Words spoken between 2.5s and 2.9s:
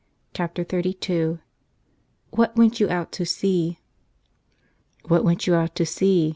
WENT YOU